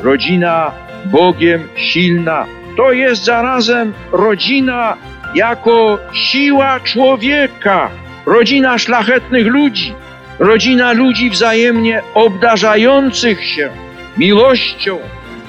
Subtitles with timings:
[0.00, 0.72] rodzina
[1.04, 2.46] Bogiem silna.
[2.76, 4.96] To jest zarazem rodzina
[5.34, 7.90] jako siła człowieka,
[8.26, 9.94] rodzina szlachetnych ludzi,
[10.38, 13.70] rodzina ludzi wzajemnie obdarzających się
[14.16, 14.98] miłością,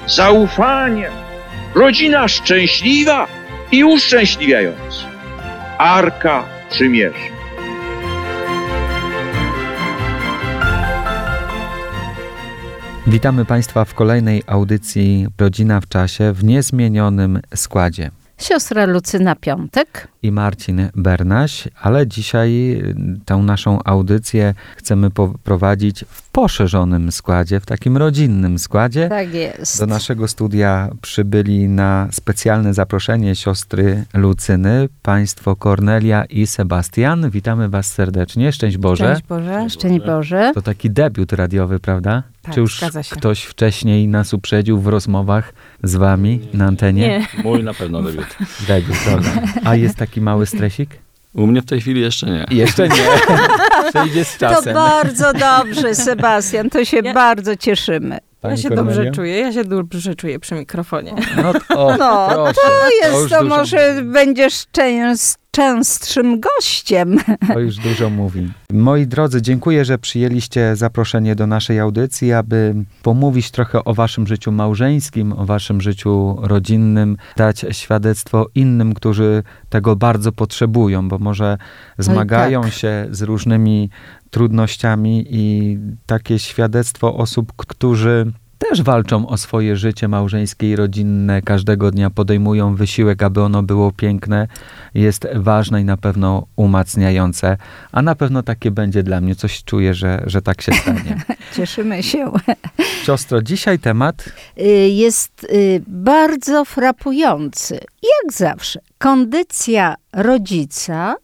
[0.06, 1.12] zaufaniem,
[1.74, 3.26] rodzina szczęśliwa
[3.72, 5.06] i uszczęśliwiająca.
[5.78, 7.39] Arka Przymierza.
[13.10, 18.10] Witamy Państwa w kolejnej audycji Rodzina w czasie w niezmienionym składzie.
[18.38, 25.08] Siostra Lucyna Piątek i Marcin Bernaś, ale dzisiaj y, tę naszą audycję chcemy
[25.44, 29.08] prowadzić w poszerzonym składzie, w takim rodzinnym składzie.
[29.08, 29.80] Tak jest.
[29.80, 37.30] Do naszego studia przybyli na specjalne zaproszenie siostry Lucyny, państwo Kornelia i Sebastian.
[37.30, 38.52] Witamy was serdecznie.
[38.52, 39.04] Szczęść Boże.
[39.04, 39.70] Szczęść Boże.
[39.70, 40.52] Szczęść Boże.
[40.54, 42.22] To taki debiut radiowy, prawda?
[42.42, 47.08] Tak, Czy już ktoś wcześniej nas uprzedził w rozmowach z wami na antenie?
[47.08, 47.42] Nie.
[47.44, 48.36] Mój na pewno debiut.
[48.68, 49.30] Debiut, prawda.
[49.64, 50.90] A jest taki mały stresik?
[51.34, 52.46] U mnie w tej chwili jeszcze nie.
[52.50, 53.04] Jeszcze nie.
[53.90, 54.74] Przejdzie z czasem.
[54.74, 56.70] To bardzo dobrze, Sebastian.
[56.70, 58.18] To się ja, bardzo cieszymy.
[58.40, 58.94] Pani ja się Kornelia?
[58.94, 61.14] dobrze czuję, ja się dobrze czuję przy mikrofonie.
[61.36, 67.18] No, o, no to jest, to, to może będziesz częst, częstszym gościem.
[67.48, 68.52] To już dużo mówi.
[68.72, 74.52] Moi drodzy, dziękuję, że przyjęliście zaproszenie do naszej audycji, aby pomówić trochę o waszym życiu
[74.52, 81.58] małżeńskim, o waszym życiu rodzinnym, dać świadectwo innym, którzy tego bardzo potrzebują, bo może
[81.98, 82.72] zmagają tak.
[82.72, 83.90] się z różnymi
[84.30, 88.32] trudnościami i takie świadectwo osób, którzy
[88.68, 93.92] też walczą o swoje życie małżeńskie i rodzinne, każdego dnia podejmują wysiłek, aby ono było
[93.92, 94.48] piękne,
[94.94, 97.56] jest ważne i na pewno umacniające,
[97.92, 99.34] a na pewno takie będzie dla mnie.
[99.34, 101.22] Coś czuję, że, że tak się stanie.
[101.56, 102.32] Cieszymy się.
[103.06, 104.24] Siostro, dzisiaj temat
[104.58, 107.74] y, jest y, bardzo frapujący.
[108.02, 111.16] Jak zawsze, kondycja rodzica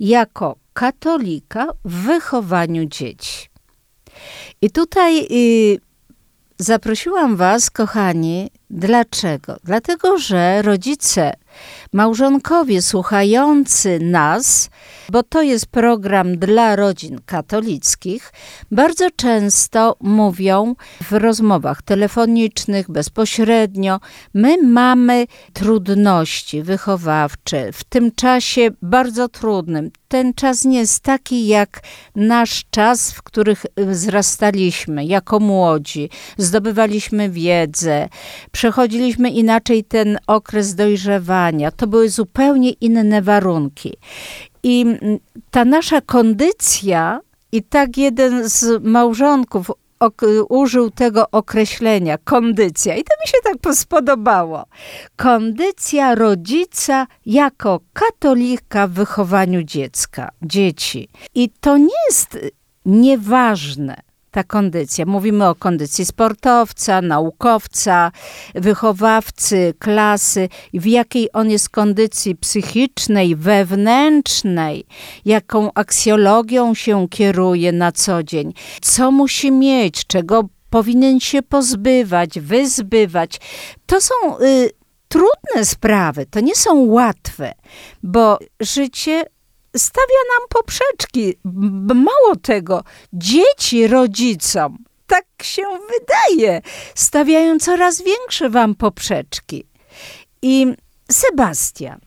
[0.00, 3.48] jako katolika w wychowaniu dzieci.
[4.62, 5.89] I tutaj y,
[6.62, 9.56] Zaprosiłam Was, kochani, dlaczego?
[9.64, 11.32] Dlatego, że rodzice,
[11.92, 14.70] małżonkowie słuchający nas,
[15.08, 18.32] bo to jest program dla rodzin katolickich,
[18.70, 24.00] bardzo często mówią w rozmowach telefonicznych, bezpośrednio,
[24.34, 29.90] my mamy trudności wychowawcze w tym czasie bardzo trudnym.
[30.08, 31.80] Ten czas nie jest taki jak
[32.14, 38.08] nasz czas, w których wzrastaliśmy jako młodzi, zdobywaliśmy wiedzę,
[38.60, 41.70] przechodziliśmy inaczej ten okres dojrzewania.
[41.70, 43.96] To były zupełnie inne warunki.
[44.62, 44.86] I
[45.50, 47.20] ta nasza kondycja,
[47.52, 49.70] i tak jeden z małżonków
[50.48, 54.64] użył tego określenia kondycja i to mi się tak spodobało.
[55.16, 61.08] Kondycja rodzica jako katolika w wychowaniu dziecka, dzieci.
[61.34, 62.38] I to nie jest
[62.86, 65.06] nieważne ta kondycja.
[65.06, 68.12] Mówimy o kondycji sportowca, naukowca,
[68.54, 74.86] wychowawcy, klasy, w jakiej on jest kondycji psychicznej, wewnętrznej,
[75.24, 78.52] jaką aksjologią się kieruje na co dzień,
[78.82, 83.40] co musi mieć, czego powinien się pozbywać, wyzbywać.
[83.86, 84.70] To są y,
[85.08, 87.52] trudne sprawy, to nie są łatwe,
[88.02, 89.24] bo życie
[89.76, 91.34] stawia nam poprzeczki.
[91.94, 96.62] Mało tego, dzieci rodzicom, tak się wydaje,
[96.94, 99.66] stawiają coraz większe wam poprzeczki.
[100.42, 100.66] I
[101.10, 102.00] Sebastian,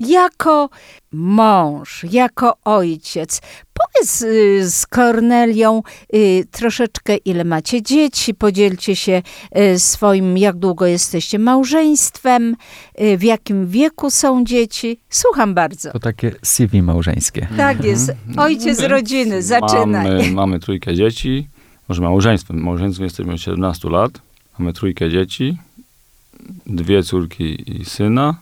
[0.00, 0.68] jako
[1.12, 3.40] mąż, jako ojciec.
[3.74, 5.82] Powiedz y, z Kornelią
[6.14, 9.22] y, troszeczkę, ile macie dzieci, podzielcie się
[9.58, 12.56] y, swoim, jak długo jesteście małżeństwem,
[13.18, 15.00] w jakim wieku są dzieci.
[15.08, 15.92] Słucham bardzo.
[15.92, 17.40] To takie CV małżeńskie.
[17.56, 17.90] Tak mhm.
[17.90, 18.12] jest.
[18.36, 20.06] Ojciec rodziny, zaczynaj.
[20.06, 21.48] Mamy, mamy trójkę dzieci,
[21.88, 22.62] może małżeństwem.
[22.62, 24.12] Małżeństwem jesteśmy od 17 lat.
[24.58, 25.58] Mamy trójkę dzieci,
[26.66, 28.34] dwie córki i syna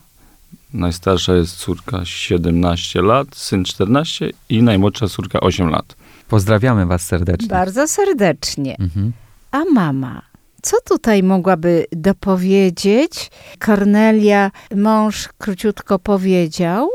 [0.73, 5.95] Najstarsza jest córka 17 lat, syn 14 i najmłodsza córka 8 lat.
[6.27, 7.47] Pozdrawiamy Was serdecznie.
[7.47, 8.75] Bardzo serdecznie.
[8.79, 9.11] Mhm.
[9.51, 10.21] A mama,
[10.61, 13.31] co tutaj mogłaby dopowiedzieć?
[13.59, 16.89] Kornelia, mąż króciutko powiedział,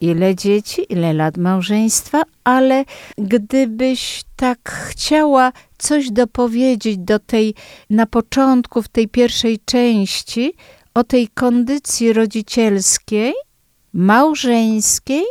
[0.00, 2.84] ile dzieci, ile lat małżeństwa, ale
[3.18, 7.54] gdybyś tak chciała coś dopowiedzieć do tej,
[7.90, 10.54] na początku, w tej pierwszej części,
[10.94, 13.32] o tej kondycji rodzicielskiej,
[13.92, 15.24] małżeńskiej,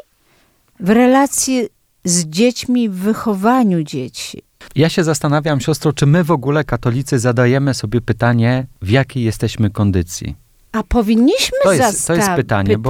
[0.80, 1.68] w relacji
[2.06, 4.42] z dziećmi, w wychowaniu dzieci.
[4.75, 9.69] Ja się zastanawiam, siostro, czy my w ogóle, katolicy, zadajemy sobie pytanie, w jakiej jesteśmy
[9.69, 10.36] kondycji?
[10.72, 12.90] A powinniśmy To jest- to jest pytanie, bo-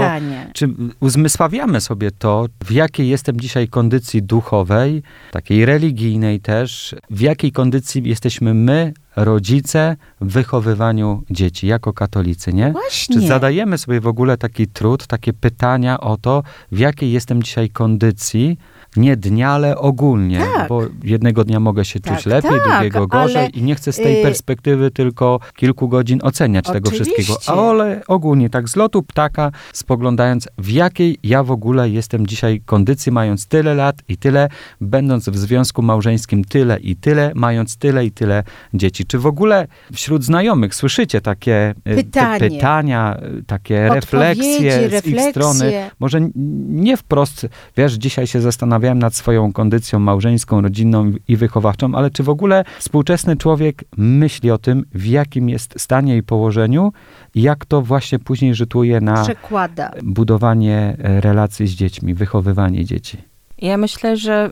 [0.54, 0.69] Czy
[1.00, 8.01] uzmysławiamy sobie to, w jakiej jestem dzisiaj kondycji duchowej, takiej religijnej też, w jakiej kondycji
[8.10, 12.72] jesteśmy my, rodzice, w wychowywaniu dzieci, jako katolicy, nie?
[12.72, 13.16] Właśnie.
[13.16, 17.69] Czy zadajemy sobie w ogóle taki trud, takie pytania o to, w jakiej jestem dzisiaj
[17.69, 18.57] kondycji,
[18.95, 20.69] nie dnia, ale ogólnie, Tak.
[20.69, 23.95] bo jednego dnia mogę się Tak, czuć lepiej, tak, drugiego gorzej i nie chcę z
[23.95, 27.23] tej y, perspektywy tylko kilku godzin oceniać tego Oczywiście.
[27.23, 32.61] wszystkiego, ale ogólnie tak z lotu ptaka, spoglądając w jakiej ja w ogóle jestem dzisiaj
[32.65, 34.49] kondycji, mając tyle lat i tyle,
[34.81, 39.05] będąc w związku małżeńskim tyle i tyle, mając tyle i tyle dzieci.
[39.05, 42.39] Czy w ogóle wśród znajomych słyszycie takie y, Pytanie.
[42.39, 45.31] pytania, y, takie Odpowiedzi, refleksje z ich refleksje.
[45.31, 45.89] strony?
[45.99, 46.21] Może
[46.69, 47.47] nie wprost,
[47.77, 48.41] wiesz, dzisiaj się
[48.81, 54.51] zastanawiałem nad swoją kondycją małżeńską, rodzinną i wychowawczą, ale czy w ogóle współczesny człowiek myśli
[54.51, 56.94] o tym, w jakim jest stanie i położeniu
[57.36, 59.92] i jak to właśnie później rzutuje na Przekłada.
[60.04, 63.18] budowanie e, relacji z dziećmi, wychowywanie dzieci?
[63.57, 64.50] Ja myślę, że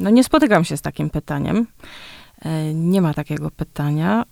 [0.00, 1.66] no nie spotykam się z takim pytaniem.
[2.42, 4.24] E, Nie ma takiego pytania.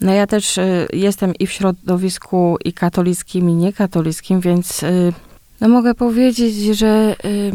[0.00, 5.12] No ja też y, jestem i w środowisku i katolickim, i niekatolickim, więc y,
[5.60, 7.52] no mogę powiedzieć, że y,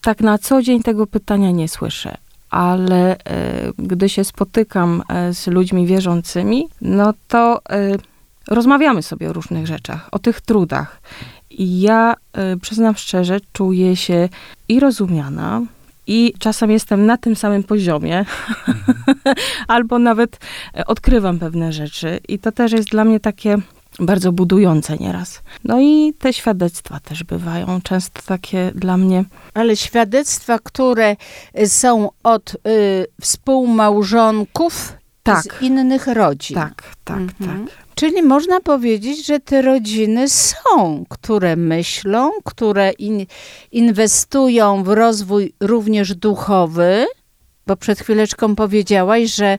[0.00, 2.16] tak na co dzień tego pytania nie słyszę.
[2.50, 3.18] Ale y,
[3.78, 7.98] gdy się spotykam e, z ludźmi wierzącymi, no to y,
[8.48, 11.00] rozmawiamy sobie o różnych rzeczach, o tych trudach.
[11.50, 12.14] I ja
[12.62, 14.28] przyznam szczerze, czuję się
[14.68, 15.62] i rozumiana,
[16.12, 18.24] i czasem jestem na tym samym poziomie,
[19.68, 20.38] albo nawet
[20.76, 22.20] e, odkrywam pewne rzeczy.
[22.28, 23.56] I to też jest dla mnie takie
[23.98, 25.42] bardzo budujące nieraz.
[25.64, 29.24] No i te świadectwa też bywają często takie dla mnie.
[29.54, 31.16] Ale świadectwa, które
[31.66, 34.92] są od y, współmałżonków
[35.22, 35.42] Tak.
[35.42, 36.54] z innych rodzin.
[36.56, 37.66] Tak, tak, Mhm.
[37.66, 37.76] tak.
[37.94, 43.26] Czyli można powiedzieć, że te rodziny są, które myślą, które in,
[43.72, 47.06] inwestują w rozwój również duchowy,
[47.66, 49.58] bo przed chwileczką powiedziałaś, że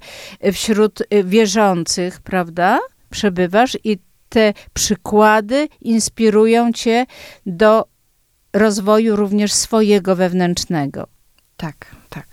[0.54, 2.80] wśród y, wierzących, prawda,
[3.10, 3.98] przebywasz i
[4.32, 7.06] te przykłady inspirują cię
[7.46, 7.86] do
[8.54, 11.08] rozwoju również swojego wewnętrznego.
[11.58, 12.28] Tak, tak.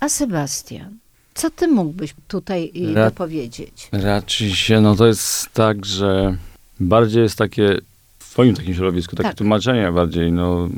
[0.00, 0.96] A Sebastian,
[1.34, 3.88] co ty mógłbyś tutaj y, Ra- dopowiedzieć?
[3.92, 6.36] Raczej się, no to jest tak, że
[6.80, 7.78] bardziej jest takie
[8.18, 9.38] w twoim takim środowisku, takie Tak.
[9.38, 10.68] tłumaczenie bardziej, no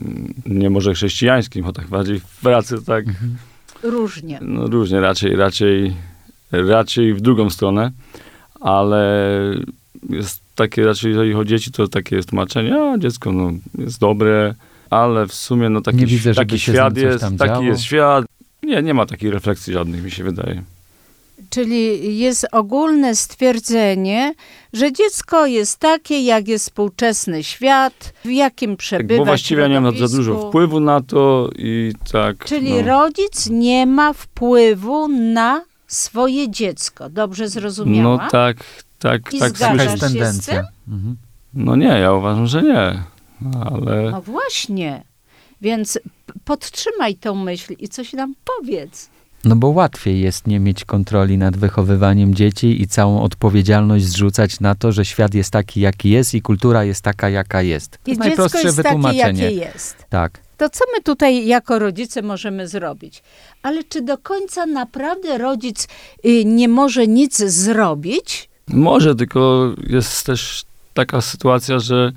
[0.46, 3.04] nie może chrześcijańskim, bo tak bardziej w pracy tak,
[3.82, 4.38] Różnie.
[4.42, 5.94] no różnie, raczej, raczej,
[6.52, 7.90] raczej w drugą stronę,
[8.60, 9.04] ale
[10.10, 14.00] jest takie raczej, jeżeli chodzi o dzieci, to takie jest tłumaczenie, a dziecko no, jest
[14.00, 14.54] dobre,
[14.90, 17.62] ale w sumie no taki, widzę, taki świat jest, taki działo.
[17.62, 18.24] jest świat.
[18.62, 20.62] Nie, nie ma takich refleksji żadnych, mi się wydaje.
[21.50, 24.34] Czyli jest ogólne stwierdzenie,
[24.72, 29.18] że dziecko jest takie, jak jest współczesny świat, w jakim Tak, przebywa.
[29.18, 32.44] bo właściwie nie mam za dużo wpływu na to i tak.
[32.44, 32.82] Czyli no.
[32.82, 37.08] rodzic nie ma wpływu na swoje dziecko.
[37.08, 38.16] Dobrze zrozumiała?
[38.16, 38.56] No tak,
[39.02, 40.64] tak, I tak zgadzasz jest się z tendencja.
[40.88, 41.16] Mhm.
[41.54, 43.02] No nie, ja uważam, że nie.
[43.64, 45.02] Ale No właśnie.
[45.60, 45.98] Więc
[46.44, 49.10] podtrzymaj tą myśl i coś nam powiedz.
[49.44, 54.74] No bo łatwiej jest nie mieć kontroli nad wychowywaniem dzieci i całą odpowiedzialność zrzucać na
[54.74, 57.90] to, że świat jest taki, jaki jest i kultura jest taka, jaka jest.
[57.90, 59.42] To I jest dziecko najprostsze jest takie, wytłumaczenie.
[59.42, 59.96] jakie jest.
[60.08, 60.38] Tak.
[60.56, 63.22] To co my tutaj jako rodzice możemy zrobić?
[63.62, 65.88] Ale czy do końca naprawdę rodzic
[66.26, 68.48] y, nie może nic zrobić?
[68.68, 70.64] Może tylko jest też
[70.94, 72.12] taka sytuacja, że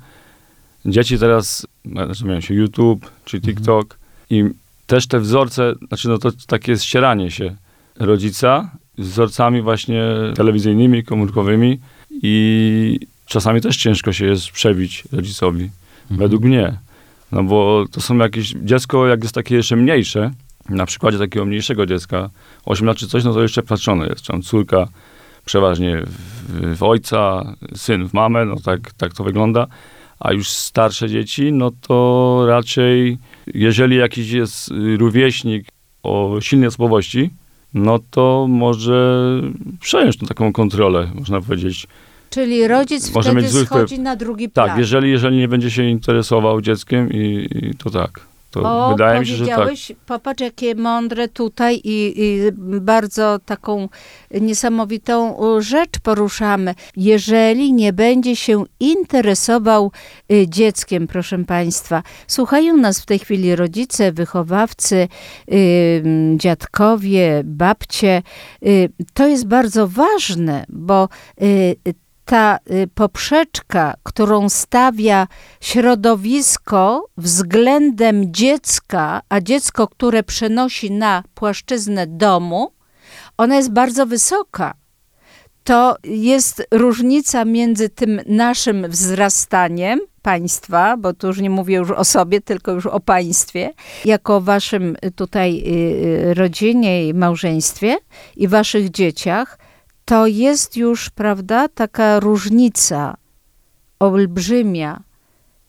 [0.86, 3.54] dzieci teraz nazywają się YouTube czy Mhm.
[3.54, 3.98] TikTok
[4.30, 4.44] i
[4.86, 7.56] też te wzorce, znaczy no to takie jest ścieranie się
[7.98, 10.02] rodzica z wzorcami właśnie
[10.34, 15.70] telewizyjnymi, komórkowymi i czasami też ciężko się jest przebić rodzicowi.
[16.02, 16.18] Mhm.
[16.18, 16.78] Według mnie.
[17.32, 20.30] No bo to są jakieś, dziecko jak jest takie jeszcze mniejsze,
[20.68, 22.30] na przykładzie takiego mniejszego dziecka,
[22.64, 24.26] 8 lat czy coś, no to jeszcze patrzone jest.
[24.26, 24.88] Tam córka
[25.46, 29.66] przeważnie w, w ojca, syn w mamę, no tak, tak to wygląda.
[30.20, 33.18] A już starsze dzieci, no to raczej,
[33.54, 35.66] jeżeli jakiś jest rówieśnik
[36.02, 37.30] o silnej osobowości,
[37.74, 39.22] no to może
[39.80, 41.86] przejąć tą taką kontrolę, można powiedzieć.
[42.30, 44.78] Czyli rodzic Może wtedy mieć schodzi na drugi Tak, plan.
[44.78, 48.20] jeżeli, jeżeli nie będzie się interesował dzieckiem i, i to tak.
[48.50, 49.68] To o, wydaje mi się, że tak.
[50.06, 53.88] popatrz, jakie mądre tutaj i, i bardzo taką
[54.40, 56.74] niesamowitą rzecz poruszamy.
[56.96, 59.92] Jeżeli nie będzie się interesował
[60.32, 65.08] y, dzieckiem, proszę Państwa, słuchają nas w tej chwili rodzice, wychowawcy,
[65.52, 66.02] y,
[66.36, 68.22] dziadkowie, babcie.
[68.66, 71.08] Y, to jest bardzo ważne, bo
[72.26, 75.26] ta y, poprzeczka, którą stawia
[75.60, 82.72] środowisko względem dziecka, a dziecko, które przenosi na płaszczyznę domu,
[83.38, 84.74] ona jest bardzo wysoka.
[85.64, 92.04] To jest różnica między tym naszym wzrastaniem państwa, bo tu już nie mówię już o
[92.04, 93.72] sobie, tylko już o państwie,
[94.04, 97.96] jako waszym tutaj y, y, rodzinie i małżeństwie
[98.36, 99.58] i waszych dzieciach,
[100.06, 103.16] to jest już, prawda, taka różnica
[103.98, 105.02] olbrzymia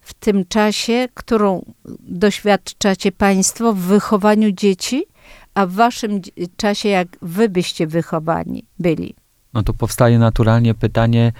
[0.01, 1.65] w tym czasie, którą
[1.99, 5.05] doświadczacie Państwo w wychowaniu dzieci,
[5.53, 6.21] a w Waszym
[6.57, 9.15] czasie, jak Wy byście wychowani byli.
[9.53, 11.33] No to powstaje naturalnie pytanie,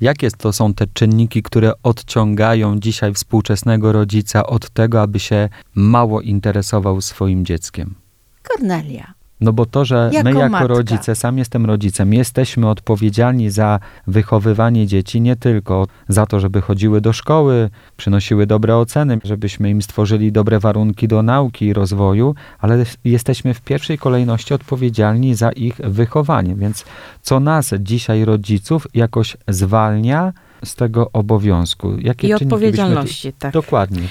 [0.00, 6.20] jakie to są te czynniki, które odciągają dzisiaj współczesnego rodzica od tego, aby się mało
[6.20, 7.94] interesował swoim dzieckiem?
[8.42, 9.14] Kornelia.
[9.42, 10.66] No bo to, że Jako my jako matka.
[10.66, 17.00] rodzice, sam jestem rodzicem, jesteśmy odpowiedzialni za wychowywanie dzieci nie tylko za to, żeby chodziły
[17.00, 22.84] do szkoły, przynosiły dobre oceny, żebyśmy im stworzyli dobre warunki do nauki i rozwoju, ale
[23.04, 26.54] jesteśmy w pierwszej kolejności odpowiedzialni za ich wychowanie.
[26.54, 26.84] Więc
[27.22, 30.32] co nas dzisiaj rodziców jakoś zwalnia
[30.64, 31.92] z tego obowiązku?
[31.98, 33.52] Jakie I odpowiedzialności, tak.
[33.52, 34.02] Dokładnie.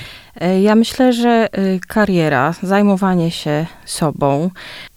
[0.42, 4.50] E, Ja myślę, że y, kariera, zajmowanie się sobą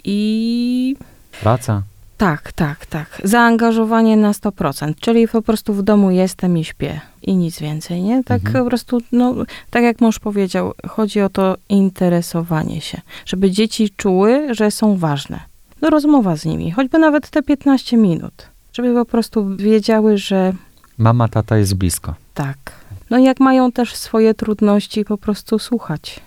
[0.05, 0.97] i
[1.41, 1.83] Praca.
[2.17, 3.21] tak, tak, tak.
[3.25, 8.25] Zaangażowanie na 100%, czyli po prostu w domu jestem i śpię i nic więcej, nie?
[8.25, 8.65] Tak Mhm.
[8.65, 9.35] po prostu, no,
[9.71, 15.41] tak jak mąż powiedział, chodzi o to interesowanie się, żeby dzieci czuły, że są ważne.
[15.83, 20.53] No rozmowa z nimi, choćby nawet te 15 minut, żeby po prostu wiedziały, że
[20.99, 22.15] Mama, tata jest blisko.
[22.35, 22.85] tak.
[23.11, 26.21] No i jak mają też swoje trudności, po prostu słuchać.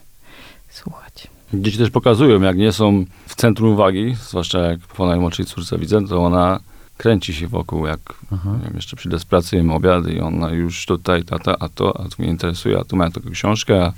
[0.69, 1.27] Słuchać.
[1.53, 6.07] Dzieci też pokazują, jak nie są w centrum uwagi, zwłaszcza jak po najmłodszej córce widzę,
[6.07, 6.59] to ona
[6.97, 7.99] kręci się wokół, jak
[8.31, 12.03] wiem, jeszcze przyjdę z pracy, jem obiad i ona już tutaj, tata, a to, a
[12.03, 13.93] to mnie interesuje, a tu mam taką książkę, a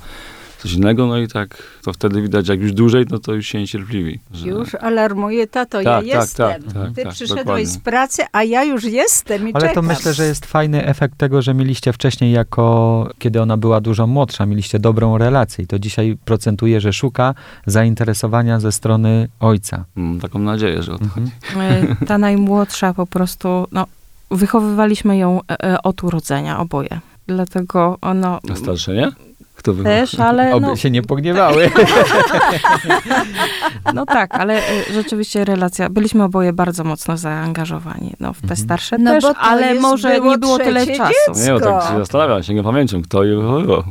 [0.60, 3.60] coś innego, no i tak, to wtedy widać, jak już dłużej, no to już się
[3.60, 4.20] niecierpliwi.
[4.34, 6.64] że- Już alarmuje, tato, Tak, ja tak, jestem.
[6.64, 7.66] tak, tak, Ty tak, przyszedłeś dokładnie.
[7.66, 9.86] z pracy, a ja już jestem i Ale to czekam.
[9.86, 14.46] myślę, że jest fajny efekt tego, że mieliście wcześniej jako, kiedy ona była dużo młodsza,
[14.46, 17.34] mieliście dobrą relację i to dzisiaj procentuje, że szuka
[17.66, 19.86] zainteresowania ze strony ojca.
[19.96, 21.30] Mam taką nadzieję, że o to Mhm.
[22.02, 23.86] E, Ta najmłodsza po prostu, no,
[24.32, 27.00] wychowywaliśmy ją e, e, od urodzenia, oboje.
[27.28, 29.12] Dlatego ono A starsze, nie?
[29.60, 31.72] Kto by też, ale Oby no, się nie pogniewały.
[33.94, 34.62] no tak, ale e,
[34.94, 38.14] rzeczywiście relacja, byliśmy oboje bardzo mocno zaangażowani.
[38.20, 38.58] No, w te Mhm.
[38.60, 41.14] starsze No też, ale może było nie było tyle czasu.
[41.34, 41.46] dziecko.
[41.46, 43.84] Nie, no tak się zastanawiam, sięgam pamięcią, kto i kogo.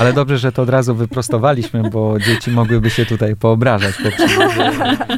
[0.00, 4.08] Ale dobrze, że to od razu wyprostowaliśmy, bo dzieci mogłyby się tutaj poobrażać po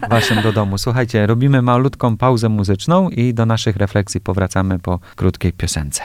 [0.09, 0.79] waszym do domu.
[0.79, 6.03] Słuchajcie, robimy malutką pauzę muzyczną i do naszych refleksji powracamy po krótkiej piosence.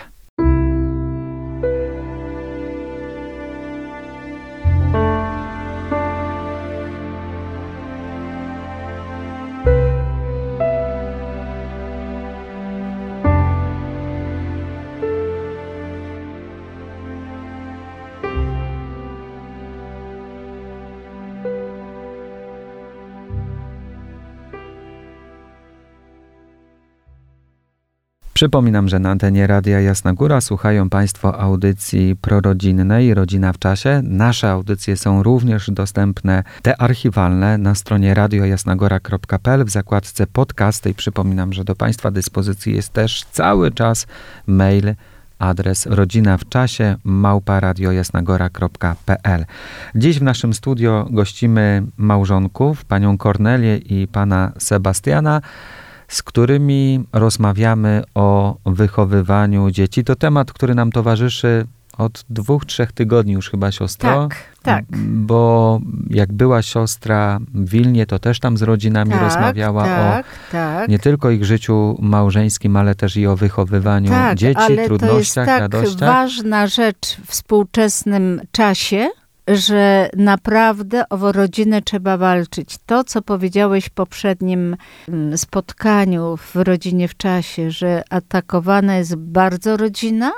[28.44, 34.02] Przypominam, że na antenie Radia Jasna Góra słuchają Państwo audycji prorodzinnej Rodzina w czasie.
[34.04, 41.54] Nasze audycje są również dostępne, te archiwalne, na stronie radiojasnagora.pl w zakładce podcasty i przypominam,
[41.54, 44.08] że do Państwa dyspozycji jest też cały czas
[44.48, 44.96] mail
[45.40, 49.46] adres rodzina w czasie małpa radiojasnagora.pl.
[49.96, 55.42] Dziś w naszym studio gościmy małżonków, panią Kornelię i pana Sebastiana,
[56.14, 60.04] z którymi rozmawiamy o wychowywaniu dzieci.
[60.04, 61.66] To temat, który nam towarzyszy
[61.98, 64.28] od dwóch, trzech tygodni już chyba siostro.
[64.28, 64.86] Tak, tak.
[65.08, 65.80] Bo
[66.10, 70.90] jak była siostra w Wilnie, to też tam z rodzinami tak, rozmawiała tak, o tak.
[70.90, 74.88] nie tylko ich życiu małżeńskim, ale też i o wychowywaniu tak, dzieci, ale to jest
[74.88, 76.10] trudnościach, tak radościach.
[76.10, 79.10] ważna rzecz w współczesnym czasie,
[79.48, 82.76] że naprawdę o rodzinę trzeba walczyć.
[82.86, 89.78] To, co powiedziałeś w poprzednim mm, spotkaniu w rodzinie w czasie, że atakowana jest bardzo
[89.78, 90.32] rodzina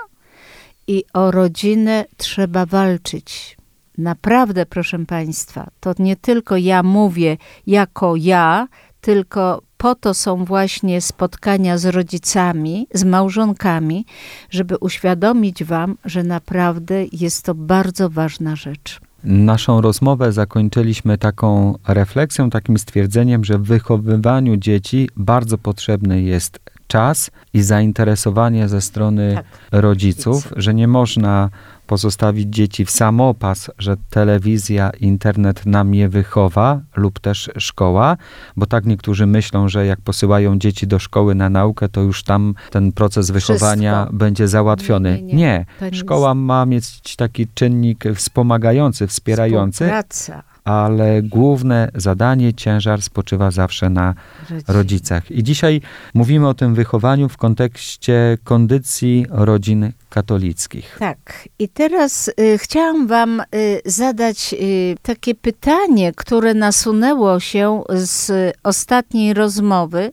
[0.87, 3.57] i o rodzinę trzeba walczyć.
[3.97, 8.67] Naprawdę, proszę Państwa, to nie tylko ja mówię jako ja,
[9.01, 14.05] tylko po to są właśnie spotkania z rodzicami, z małżonkami,
[14.49, 18.99] żeby uświadomić Wam, że naprawdę jest to bardzo ważna rzecz.
[19.23, 27.31] Naszą rozmowę zakończyliśmy taką refleksją, takim stwierdzeniem, że w wychowywaniu dzieci bardzo potrzebny jest czas
[27.53, 29.45] i zainteresowanie ze strony Tak.
[29.71, 31.49] rodziców, że nie można
[31.87, 38.17] pozostawić dzieci w samopas, że telewizja, internet nam je wychowa lub też szkoła,
[38.55, 42.53] bo tak niektórzy myślą, że jak posyłają dzieci do szkoły na naukę, to już tam
[42.71, 44.17] ten proces wychowania Wszystko.
[44.17, 45.21] będzie załatwiony.
[45.21, 45.65] Nie, nie, nie.
[45.81, 53.89] Nie Szkoła ma mieć taki czynnik wspomagający, wspierający, Współpraca ale główne zadanie, ciężar spoczywa zawsze
[53.89, 54.13] na
[54.49, 54.63] rodzin.
[54.67, 55.31] rodzicach.
[55.31, 55.81] I dzisiaj
[56.13, 60.95] mówimy o tym wychowaniu w kontekście kondycji rodzin katolickich.
[60.99, 61.49] Tak.
[61.59, 68.31] I teraz y, chciałam Wam y, zadać y, takie pytanie, które nasunęło się z
[68.63, 70.11] ostatniej rozmowy.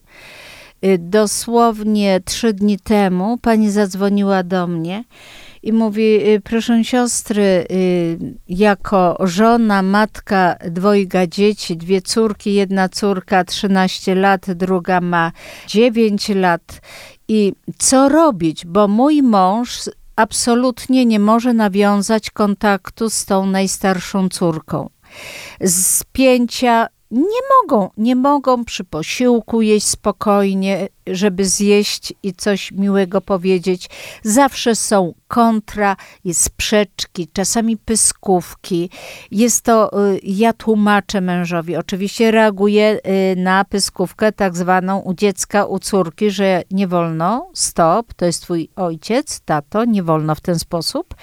[0.85, 5.05] Y, dosłownie trzy dni temu pani zadzwoniła do mnie
[5.63, 13.45] i mówi: y, Proszę siostry, y, jako żona, matka dwojga dzieci, dwie córki, jedna córka
[13.45, 15.33] 13 lat, druga ma
[15.67, 16.81] 9 lat.
[17.29, 18.67] I co robić?
[18.67, 24.91] Bo mój mąż absolutnie nie może nawiązać kontaktu z tą najstarszą córką.
[25.67, 33.91] Spięcia nie mogą, nie mogą przy posiłku jeść spokojnie, żeby zjeść i coś miłego powiedzieć.
[34.23, 38.91] Zawsze są kontra, jest sprzeczki, czasami pyskówki.
[39.31, 42.99] Jest to, y, ja tłumaczę mężowi, oczywiście reaguję
[43.33, 48.43] y, na pyskówkę tak zwaną u dziecka, u córki, że nie wolno, stop, to jest
[48.43, 51.15] twój ojciec, tato, nie wolno w ten sposób,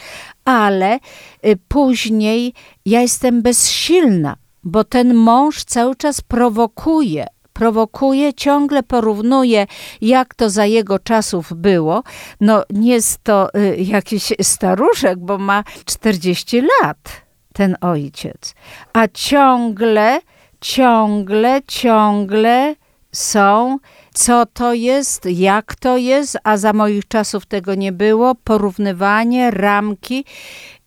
[0.46, 1.00] ale
[1.46, 2.53] y, później
[2.86, 4.36] ja jestem bezsilna,
[4.69, 7.25] bo ten mąż cały czas prowokuje.
[7.53, 9.67] Prowokuje, ciągle porównuje,
[10.01, 12.03] jak to za jego czasów było.
[12.41, 17.21] No, nie jest to y, jakiś staruszek, bo ma 40 lat,
[17.53, 18.55] ten ojciec.
[18.93, 20.19] A ciągle,
[20.61, 22.75] ciągle, ciągle
[23.11, 23.77] są,
[24.13, 30.25] co to jest, jak to jest, a za moich czasów tego nie było, porównywanie, ramki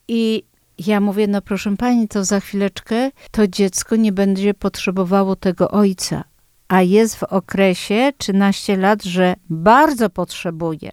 [0.09, 0.45] i
[0.87, 6.25] ja mówię, no proszę pani, to za chwileczkę to dziecko nie będzie potrzebowało tego ojca,
[6.69, 10.91] a jest w okresie 13 lat, że bardzo potrzebuje,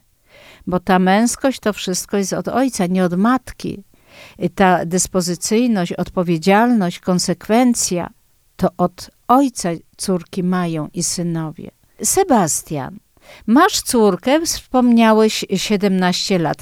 [0.67, 3.83] bo ta męskość to wszystko jest od ojca, nie od matki.
[4.55, 8.09] Ta dyspozycyjność, odpowiedzialność, konsekwencja
[8.55, 11.71] to od ojca córki mają i synowie.
[12.03, 12.99] Sebastian,
[13.47, 16.57] masz córkę, wspomniałeś 17 lat.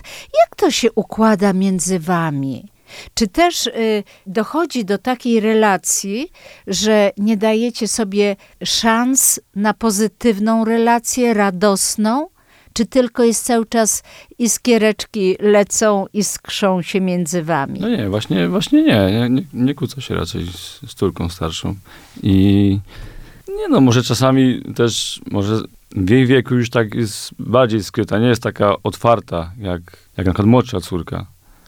[0.45, 2.67] Jak to się układa między wami?
[3.13, 6.31] Czy też y, dochodzi do takiej relacji,
[6.67, 12.27] że nie dajecie sobie szans na pozytywną relację, radosną?
[12.73, 14.03] Czy tylko jest cały czas
[14.39, 17.79] iskiereczki lecą, iskrzą się między wami?
[17.79, 19.11] No nie, właśnie, właśnie nie.
[19.11, 21.75] Nie, nie, nie kłócę się raczej z, z córką starszą.
[22.23, 22.79] I
[23.47, 28.27] nie no, może czasami też, może w jej wieku już tak jest bardziej skryta, nie
[28.27, 29.81] jest taka otwarta, jak,
[30.17, 31.25] jak na przykład młodsza córka.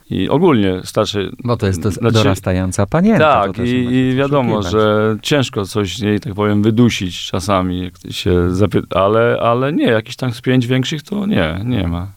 [0.09, 1.19] I ogólnie starsze...
[1.43, 3.41] Bo to jest do, Znaczy- dorastająca panienka.
[3.47, 4.83] Tak, i, i wiadomo, oszukiwać.
[4.83, 8.49] że ciężko coś jej, tak powiem, wydusić czasami, jak się
[8.95, 12.07] ale, ale nie, jakichś tam spięć większych to nie, nie ma.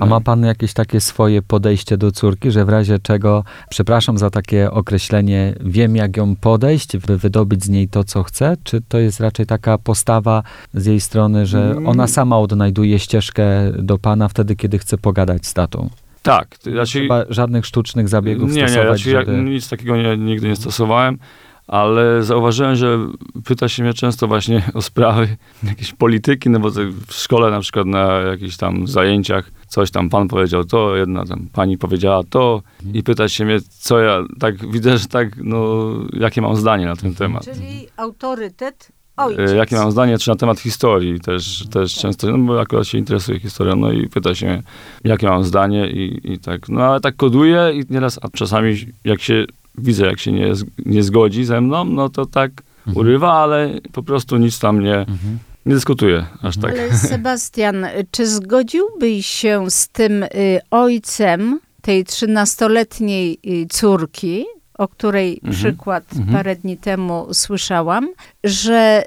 [0.00, 4.30] A ma pan jakieś takie swoje podejście do córki, że w razie czego, przepraszam za
[4.30, 8.56] takie określenie, wiem jak ją podejść, by wydobyć z niej to, co chcę?
[8.64, 10.42] Czy to jest raczej taka postawa
[10.74, 11.86] z jej strony, że Mm.
[11.88, 15.90] ona sama odnajduje ścieżkę do pana wtedy, kiedy chce pogadać z tatą?
[16.28, 16.98] Tak, znaczy...
[16.98, 19.42] Trzeba żadnych sztucznych zabiegów Nie, nie, stosować, raczej jak, żeby...
[19.42, 21.18] nic takiego nie, nigdy nie stosowałem,
[21.66, 22.98] ale zauważyłem, że
[23.44, 26.70] pyta się mnie często właśnie o sprawy jakiejś polityki, no bo
[27.06, 31.48] w szkole na przykład na jakichś tam zajęciach coś tam pan powiedział to, jedna tam
[31.52, 32.62] pani powiedziała to
[32.92, 36.96] i pyta się mnie, co ja, tak widzę, że tak, no, jakie mam zdanie na
[36.96, 37.44] ten temat.
[37.44, 39.52] Czyli autorytet E, ojciec.
[39.52, 43.40] Jakie mam zdanie, czy na temat historii też, też często, no bo akurat się interesuje
[43.40, 44.62] historią, no i pyta się,
[45.04, 49.20] jakie mam zdanie i, i tak, no ale tak koduje i nieraz, a czasami jak
[49.22, 49.44] się,
[49.78, 50.52] widzę, jak się nie,
[50.86, 52.50] nie zgodzi ze mną, no to tak
[52.94, 55.38] urywa, ale po prostu nic tam nie, Mhm.
[55.66, 56.70] nie dyskutuje aż tak.
[56.78, 60.28] Ale Sebastian, czy zgodziłbyś się z tym y,
[60.70, 64.44] ojcem tej trzynastoletniej y, córki,
[64.78, 65.54] o której Mhm.
[65.54, 66.36] przykład Mhm.
[66.36, 68.08] parę dni temu słyszałam,
[68.44, 69.04] że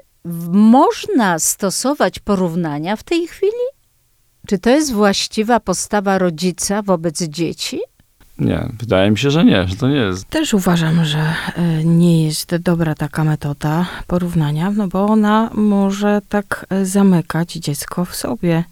[0.52, 3.66] można stosować porównania w tej chwili?
[4.46, 7.80] Czy to jest właściwa postawa rodzica wobec dzieci?
[8.38, 10.28] Nie, wydaje mi się, że nie, że to nie jest.
[10.28, 16.66] Też uważam, że e, nie jest dobra taka metoda porównania, no bo ona może tak
[16.70, 18.64] e, zamykać dziecko w sobie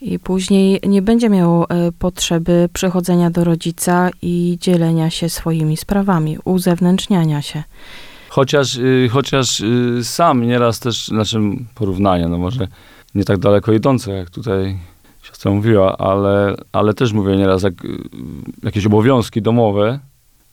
[0.00, 6.38] i później nie będzie miało e, potrzeby przychodzenia do rodzica i dzielenia się swoimi sprawami,
[6.44, 7.62] uzewnętrzniania się.
[8.28, 11.40] Chociaż, y, chociaż y, sam nieraz też, znaczy
[11.74, 12.68] porównania, no może
[13.14, 14.78] nie tak daleko idące, jak tutaj
[15.22, 17.98] siostra mówiła, ale, ale też mówię nieraz, jak y,
[18.62, 20.00] jakieś obowiązki domowe,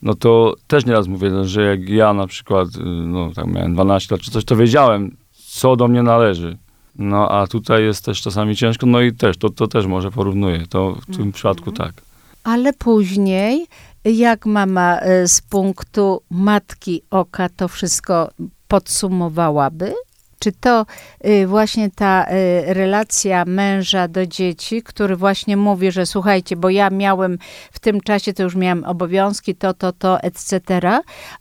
[0.01, 4.15] no to też nieraz mówię, że jak ja na przykład, y, no tak miałem 12
[4.15, 6.57] lat czy coś, to wiedziałem, co do mnie należy.
[6.95, 10.63] No a tutaj jest też czasami ciężko, no i też, to, to też może porównuję,
[10.69, 11.93] to w tym przypadku tak.
[12.43, 13.67] Ale później,
[14.05, 18.29] jak mama e, z punktu matki oka to wszystko
[18.67, 19.93] podsumowałaby?
[20.39, 20.85] Czy to
[21.27, 26.89] y, właśnie ta y, relacja męża do dzieci, który właśnie mówi, że słuchajcie, bo ja
[26.89, 27.37] miałem
[27.71, 30.61] w tym czasie, to już miałem obowiązki, to, to, to, etc.,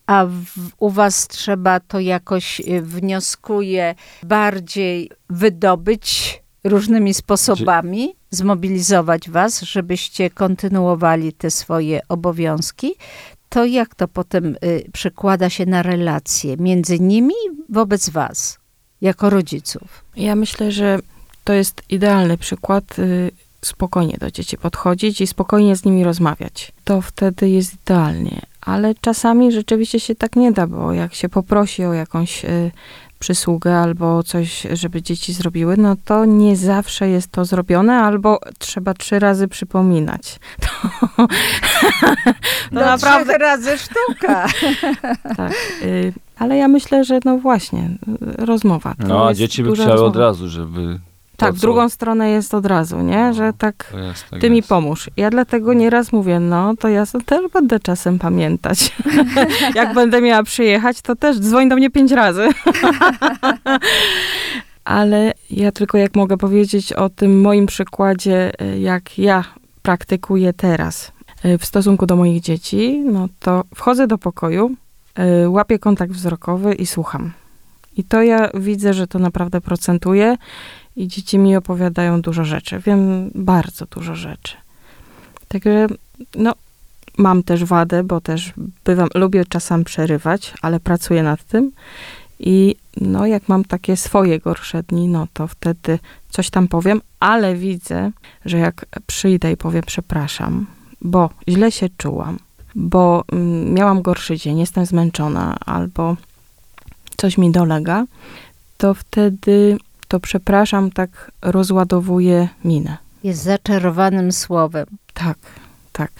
[0.06, 9.62] a w, u was trzeba to jakoś y, wnioskuje bardziej wydobyć różnymi sposobami, zmobilizować was,
[9.62, 12.94] żebyście kontynuowali te swoje obowiązki,
[13.48, 14.56] to jak to potem
[14.92, 17.34] przekłada się na relacje między nimi
[17.68, 18.58] wobec was,
[19.00, 20.04] jako rodziców?
[20.16, 20.98] Ja myślę, że
[21.44, 22.98] to jest idealny przykład.
[22.98, 23.30] y,
[23.64, 26.72] Spokojnie do dzieci podchodzić i spokojnie z nimi rozmawiać.
[26.84, 28.40] To wtedy jest idealnie.
[28.60, 32.70] Ale czasami rzeczywiście się tak nie da, bo jak się poprosi o jakąś y,
[33.18, 38.94] przysługę albo coś, żeby dzieci zrobiły, no to nie zawsze jest to zrobione, albo trzeba
[38.94, 40.38] trzy razy przypominać.
[42.70, 44.46] To, to naprawdę razy sztuka.
[45.36, 45.52] tak.
[45.82, 47.90] Y, ale ja myślę, że no właśnie,
[48.38, 48.94] rozmowa.
[48.98, 50.20] No a dzieci by chciały od rozmowa.
[50.20, 50.98] razu, żeby...
[51.36, 53.16] Tak, w drugą stronę jest od razu, nie?
[53.26, 54.68] No, Że tak, jest, tak ty mi jest.
[54.68, 55.10] pomóż.
[55.16, 58.96] Ja dlatego nieraz mówię, no to ja też będę czasem pamiętać.
[59.74, 62.48] Jak będę miała przyjechać, to też dzwoń do mnie pięć razy.
[64.84, 69.44] Ale ja tylko jak mogę powiedzieć o tym moim przykładzie, y, jak ja
[69.82, 71.12] praktykuję teraz
[71.44, 74.74] y, w stosunku do moich dzieci, no to wchodzę do pokoju,
[75.48, 77.32] łapię kontakt wzrokowy i słucham.
[77.96, 80.36] I to ja widzę, że to naprawdę procentuje
[80.96, 82.78] i dzieci mi opowiadają dużo rzeczy.
[82.78, 84.56] Wiem bardzo dużo rzeczy.
[85.48, 85.86] Także,
[86.34, 86.52] no,
[87.18, 88.52] mam też wadę, bo też
[88.84, 91.72] bywam, lubię czasem przerywać, ale pracuję nad tym.
[92.38, 95.98] I no, jak mam takie swoje gorsze dni, no to wtedy
[96.30, 98.10] coś tam powiem, ale widzę,
[98.44, 100.66] że jak przyjdę i powiem przepraszam,
[101.02, 102.38] bo źle się czułam,
[102.76, 106.16] bo mm, miałam gorszy dzień, jestem zmęczona, albo
[107.16, 108.06] coś mi dolega,
[108.76, 112.96] to wtedy to przepraszam tak rozładowuje minę.
[113.24, 114.86] Jest zaczarowanym słowem.
[115.14, 115.38] Tak,
[115.92, 116.12] tak.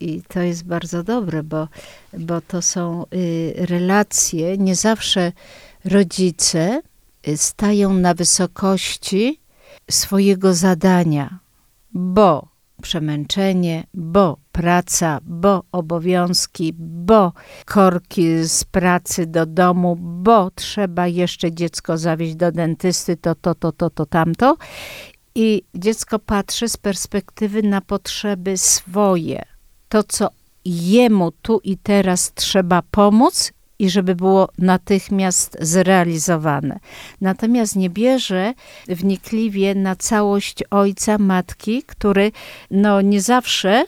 [0.00, 1.68] I to jest bardzo dobre, bo,
[2.18, 4.58] bo to są y, relacje.
[4.58, 5.32] Nie zawsze
[5.84, 6.82] rodzice
[7.28, 9.40] y, stają na wysokości
[9.90, 11.38] swojego zadania,
[11.92, 12.48] bo
[12.82, 17.32] przemęczenie, bo praca, bo obowiązki, bo
[17.66, 23.72] korki z pracy do domu, bo trzeba jeszcze dziecko zawieźć do dentysty, to, to, to,
[23.72, 24.56] to, to, tamto.
[25.34, 29.42] I dziecko patrzy z perspektywy na potrzeby swoje.
[29.88, 30.28] To, co
[30.64, 36.78] jemu tu i teraz trzeba pomóc i żeby było natychmiast zrealizowane.
[37.20, 38.54] Natomiast nie bierze
[38.88, 42.32] wnikliwie na całość ojca, matki, który
[42.70, 43.84] no, nie zawsze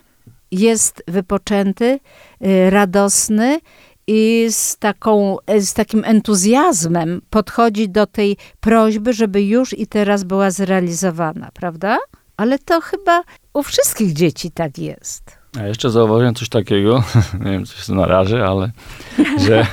[0.51, 2.01] jest wypoczęty,
[2.47, 3.61] y, radosny
[4.07, 10.51] i z, taką, z takim entuzjazmem podchodzi do tej prośby, żeby już i teraz była
[10.51, 11.99] zrealizowana, prawda?
[12.37, 13.23] Ale to chyba
[13.55, 15.39] u wszystkich dzieci tak jest.
[15.61, 17.05] A jeszcze zauważyłem coś takiego,
[17.45, 18.71] nie wiem, czy się narażę, ale
[19.47, 19.67] że,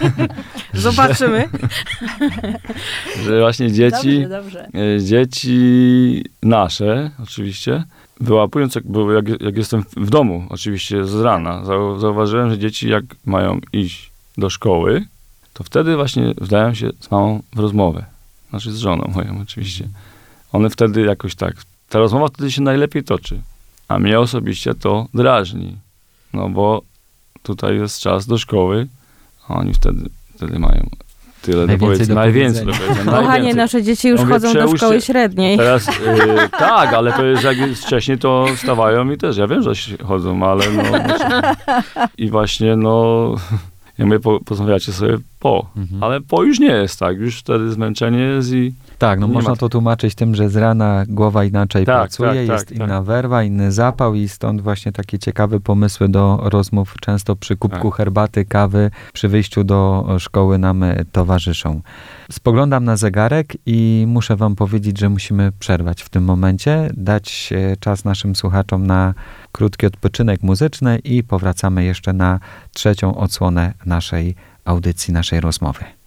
[0.73, 1.49] Zobaczymy.
[3.25, 4.67] że właśnie dzieci, Dobrze, dobrze.
[4.95, 7.83] e, dzieci nasze oczywiście,
[8.23, 8.83] wyłapując, jak,
[9.13, 14.11] jak, jak jestem w domu oczywiście z rana, zau, zauważyłem, że dzieci jak mają iść
[14.37, 15.05] do szkoły,
[15.53, 18.05] to wtedy właśnie wdają się z mamą w rozmowę.
[18.49, 19.87] Znaczy z żoną moją oczywiście.
[20.51, 21.55] One wtedy jakoś tak,
[21.89, 23.41] ta rozmowa wtedy się najlepiej toczy.
[23.87, 25.77] A mnie osobiście to drażni.
[26.33, 26.81] No bo
[27.43, 28.87] tutaj jest czas do szkoły,
[29.47, 30.89] a oni wtedy, wtedy mają
[31.43, 32.15] tyle do Najwięcej powiedzenia.
[32.15, 32.95] do Najwięcej do powiedzenia.
[32.95, 33.17] powiedzenia.
[33.17, 35.57] Kochanie, nasze dzieci już Mówię, chodzą do szkoły średniej.
[35.57, 35.91] Teraz, y,
[36.59, 39.97] tak, ale to jest jak jest wcześniej, to wstawają i też, ja wiem, że się
[39.97, 41.55] chodzą, ale no, znaczy,
[42.17, 43.35] i właśnie, no,
[43.97, 45.65] ja mówię, po, porozmawiacie sobie po.
[45.77, 46.03] Mhm.
[46.03, 49.49] Ale po już nie jest tak, już wtedy zmęczenie jest i Tak, no Nie można
[49.49, 53.01] ma- to tłumaczyć tym, że z rana głowa inaczej Tak, pracuje, tak, jest tak, inna
[53.01, 57.97] werwa, inny zapał i stąd właśnie takie ciekawe pomysły do rozmów często przy kubku Tak.
[57.97, 61.81] herbaty, kawy, przy wyjściu do szkoły nam e, towarzyszą.
[62.31, 67.77] Spoglądam na zegarek i muszę wam powiedzieć, że musimy przerwać w tym momencie, dać e,
[67.77, 69.13] czas naszym słuchaczom na
[69.51, 72.39] krótki odpoczynek muzyczny i powracamy jeszcze na
[72.73, 74.35] trzecią odsłonę naszej
[74.65, 76.02] audycji, naszej rozmowy.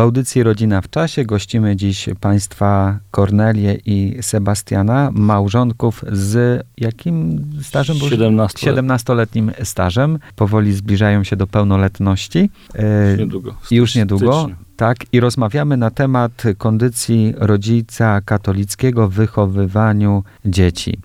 [0.00, 7.98] W audycji Rodzina w czasie gościmy dziś państwa Kornelię i Sebastiana, małżonków z jakim stażem?
[7.98, 8.10] Boże?
[8.10, 9.00] 17 lat.
[9.00, 10.18] 17-letnim stażem.
[10.36, 12.50] Powoli zbliżają się do pełnoletności.
[12.74, 13.54] E, Niedługo.
[13.70, 14.56] Już niedługo, Styczniu.
[14.80, 14.98] Tak.
[15.12, 20.98] I rozmawiamy na temat kondycji rodzica katolickiego w wychowywaniu dzieci.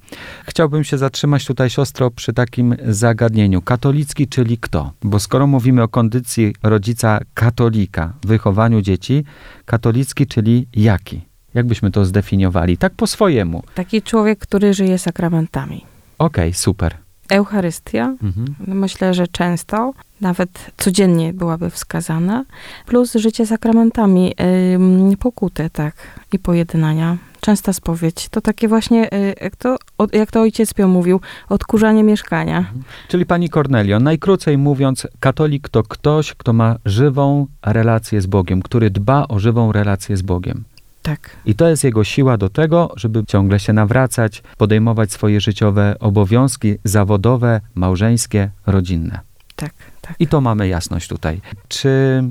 [0.45, 3.61] Chciałbym się zatrzymać tutaj, siostro, przy takim zagadnieniu.
[3.61, 4.91] Katolicki, czyli kto?
[5.03, 9.23] Bo skoro mówimy o kondycji rodzica katolika w wychowaniu dzieci,
[9.65, 11.21] katolicki, czyli jaki?
[11.53, 12.77] Jak byśmy to zdefiniowali?
[12.77, 13.63] Tak po swojemu.
[13.75, 15.85] Taki człowiek, który żyje sakramentami.
[16.17, 17.04] Okej, super.
[17.29, 18.55] Eucharystia, Mhm.
[18.67, 22.45] myślę, że często, nawet codziennie byłaby wskazana,
[22.85, 24.33] plus życie sakramentami,
[24.75, 25.95] ym, pokuty, tak,
[26.33, 27.17] i pojednania.
[27.41, 28.29] Częsta spowiedź.
[28.29, 29.75] To takie właśnie, y, jak to,
[30.13, 32.65] jak to ojciec Pio mówił, odkurzanie mieszkania.
[33.07, 38.89] Czyli pani Kornelio, najkrócej mówiąc, katolik to ktoś, kto ma żywą relację z Bogiem, który
[38.89, 40.63] dba o żywą relację z Bogiem.
[41.05, 45.95] Tak, I to jest jego siła do tego, żeby ciągle się nawracać, podejmować swoje życiowe
[45.99, 49.19] obowiązki zawodowe, małżeńskie, rodzinne.
[49.55, 50.15] tak, tak.
[50.19, 51.41] I to mamy jasność tutaj.
[51.67, 52.23] Czy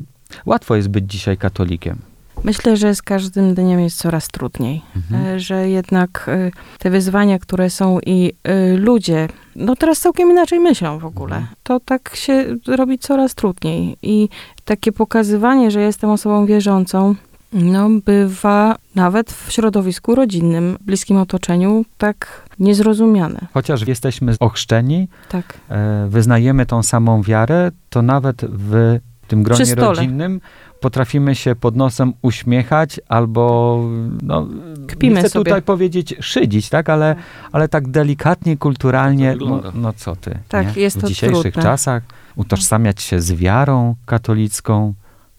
[0.46, 1.98] łatwo jest być dzisiaj katolikiem?
[2.44, 4.82] Myślę, że z każdym dniem jest coraz trudniej.
[4.96, 5.26] Mhm.
[5.26, 10.60] E, że jednak e, te wyzwania, które są i e, ludzie, no teraz całkiem inaczej
[10.60, 11.54] myślą w ogóle, Mhm.
[11.62, 13.96] to tak się robi coraz trudniej.
[14.02, 14.28] I
[14.64, 17.14] takie pokazywanie, że jestem osobą wierzącą,
[17.54, 23.46] no bywa nawet w środowisku rodzinnym, bliskim otoczeniu, tak niezrozumiane.
[23.54, 30.40] Chociaż jesteśmy ochrzczeni, Tak, e, wyznajemy tą samą wiarę, to nawet w tym gronie rodzinnym
[30.80, 33.80] potrafimy się pod nosem uśmiechać albo,
[34.22, 34.46] no,
[34.88, 35.44] Kpimy nie chcę sobie.
[35.44, 37.16] tutaj powiedzieć szydzić, tak, ale,
[37.52, 40.82] ale tak delikatnie, kulturalnie, Tak no, no co ty, Tak, nie?
[40.82, 41.62] jest w to dzisiejszych trudne.
[41.62, 42.02] czasach
[42.36, 44.94] utożsamiać się z wiarą katolicką,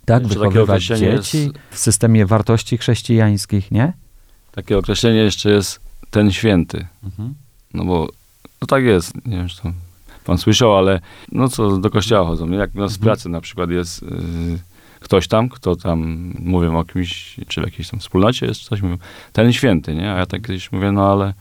[0.06, 1.06] tak, wychowywać dzieci
[1.38, 3.94] jest- w systemie wartości chrześcijańskich, nie?
[4.52, 6.88] Takie określenie jeszcze jest ten święty.
[7.04, 7.34] Mhm.
[7.74, 8.08] No bo
[8.62, 9.72] no tak jest, nie wiem, czy to
[10.26, 11.00] pan słyszał, ale
[11.32, 12.50] no co do kościoła chodzą.
[12.52, 13.04] Jak u nas w Mhm.
[13.04, 14.08] pracy na przykład jest y,
[15.00, 18.98] ktoś tam, kto tam mówią o kimś, czy w jakiejś tam wspólnocie jest coś, mówią,
[19.34, 20.12] ten święty, nie?
[20.14, 21.34] A ja tak kiedyś mówię, no ale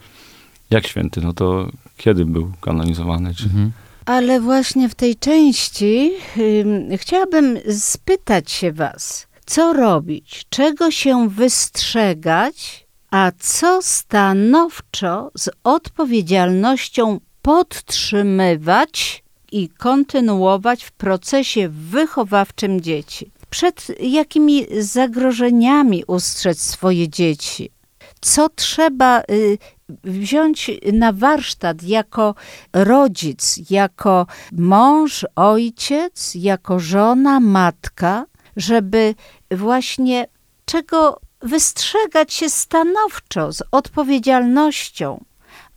[0.70, 1.20] jak święty?
[1.20, 3.34] No to kiedy był kanonizowany?
[3.34, 3.44] Czy...
[3.44, 3.72] Mhm.
[4.06, 12.86] Ale właśnie w tej części ym, chciałabym spytać się Was, co robić, czego się wystrzegać,
[13.10, 23.30] a co stanowczo z odpowiedzialnością podtrzymywać i kontynuować w procesie wychowawczym dzieci.
[23.50, 27.70] Przed jakimi zagrożeniami ustrzec swoje dzieci?
[28.20, 29.58] Co trzeba y,
[30.04, 32.34] wziąć na warsztat jako
[32.72, 39.14] rodzic, jako mąż, ojciec, jako żona, matka, żeby
[39.50, 40.26] właśnie
[40.64, 45.24] czego wystrzegać się stanowczo z odpowiedzialnością,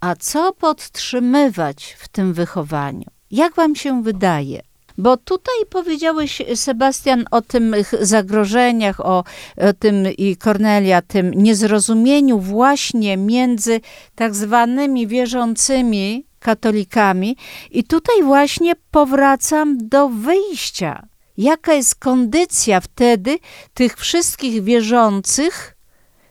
[0.01, 3.05] a co podtrzymywać w tym wychowaniu.
[3.31, 4.61] Jak wam się wydaje?
[4.97, 9.23] Bo tutaj powiedziałeś, Sebastian, o tych zagrożeniach, o,
[9.57, 13.81] o tym i Kornelia, tym niezrozumieniu właśnie między
[14.15, 17.37] tak zwanymi wierzącymi katolikami.
[17.71, 21.07] I tutaj właśnie powracam do wyjścia.
[21.37, 23.39] Jaka jest kondycja wtedy
[23.73, 25.77] tych wszystkich wierzących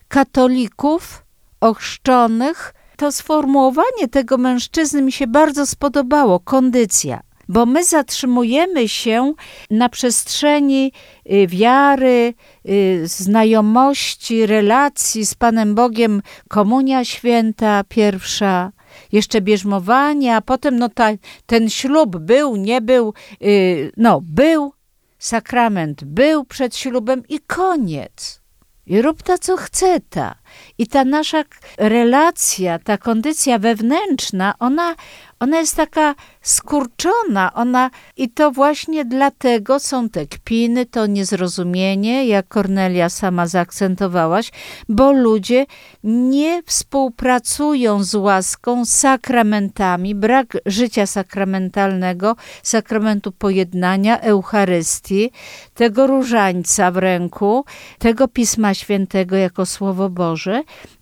[0.09, 1.23] katolików,
[1.61, 2.75] ochrzczonych?
[2.97, 9.35] To sformułowanie tego mężczyzny mi się bardzo spodobało kondycja bo my zatrzymujemy się
[9.71, 10.93] na przestrzeni
[11.33, 12.35] y, wiary,
[12.69, 18.73] y, znajomości, relacji z Panem Bogiem, komunia święta pierwsza,
[19.13, 21.09] jeszcze bierzmowanie, a potem no ta,
[21.47, 24.73] ten ślub był, nie był, y, no był,
[25.19, 28.41] sakrament był przed ślubem i koniec.
[28.87, 30.35] i rób ta, co chce ta.
[30.79, 31.45] I ta nasza
[31.79, 34.95] relacja, ta kondycja wewnętrzna, ona,
[35.41, 42.49] ona jest taka skurczona, ona i to właśnie dlatego są te kpiny, to niezrozumienie, jak
[42.49, 44.51] Kornelia sama zaakcentowałaś,
[44.89, 45.67] bo ludzie
[46.05, 55.31] nie współpracują z łaską, sakramentami, brak życia sakramentalnego, sakramentu pojednania, Eucharystii,
[55.75, 57.65] tego różańca w ręku,
[57.99, 60.46] tego Pisma Świętego jako Słowo Boże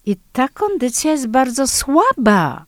[0.06, 2.66] i ta kondycja jest bardzo słaba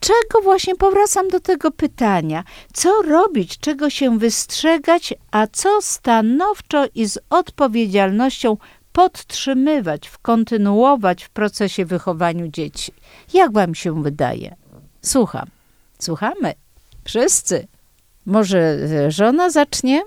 [0.00, 2.44] czego właśnie powracam do tego pytania?
[2.72, 8.56] Co robić, czego się wystrzegać, a co stanowczo i z odpowiedzialnością
[8.92, 12.92] podtrzymywać, kontynuować w procesie wychowaniu dzieci?
[13.32, 14.56] Jak wam się wydaje?
[15.02, 15.46] Słucham.
[15.98, 16.54] Słuchamy.
[17.04, 17.66] Wszyscy.
[18.26, 18.78] Może
[19.10, 20.02] żona zacznie?